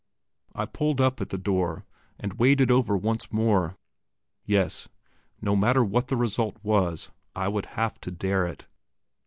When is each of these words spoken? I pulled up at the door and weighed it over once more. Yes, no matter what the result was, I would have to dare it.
I 0.55 0.65
pulled 0.65 0.99
up 0.99 1.21
at 1.21 1.29
the 1.29 1.37
door 1.37 1.85
and 2.19 2.33
weighed 2.39 2.59
it 2.59 2.71
over 2.71 2.97
once 2.97 3.31
more. 3.31 3.77
Yes, 4.43 4.89
no 5.43 5.55
matter 5.55 5.83
what 5.83 6.07
the 6.07 6.17
result 6.17 6.57
was, 6.63 7.11
I 7.35 7.47
would 7.47 7.67
have 7.77 8.01
to 8.01 8.09
dare 8.09 8.47
it. 8.47 8.65